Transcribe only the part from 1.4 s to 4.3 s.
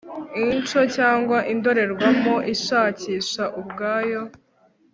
indorerwamo ishakisha ubwayo